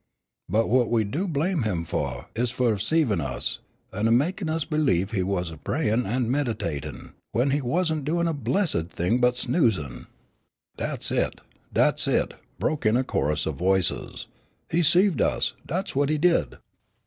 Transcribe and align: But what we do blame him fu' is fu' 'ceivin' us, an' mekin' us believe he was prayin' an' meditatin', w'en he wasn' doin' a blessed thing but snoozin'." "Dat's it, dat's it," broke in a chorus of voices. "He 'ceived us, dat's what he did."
But 0.49 0.67
what 0.67 0.89
we 0.89 1.03
do 1.03 1.27
blame 1.27 1.61
him 1.61 1.85
fu' 1.85 2.25
is 2.35 2.49
fu' 2.49 2.75
'ceivin' 2.75 3.21
us, 3.21 3.59
an' 3.93 4.07
mekin' 4.17 4.49
us 4.49 4.65
believe 4.65 5.11
he 5.11 5.21
was 5.21 5.51
prayin' 5.63 6.07
an' 6.07 6.31
meditatin', 6.31 7.13
w'en 7.35 7.51
he 7.51 7.61
wasn' 7.61 8.01
doin' 8.03 8.27
a 8.27 8.33
blessed 8.33 8.87
thing 8.87 9.19
but 9.19 9.37
snoozin'." 9.37 10.07
"Dat's 10.75 11.11
it, 11.11 11.39
dat's 11.71 12.07
it," 12.07 12.33
broke 12.57 12.83
in 12.87 12.97
a 12.97 13.03
chorus 13.03 13.45
of 13.45 13.57
voices. 13.57 14.25
"He 14.71 14.79
'ceived 14.81 15.21
us, 15.21 15.53
dat's 15.67 15.95
what 15.95 16.09
he 16.09 16.17
did." 16.17 16.57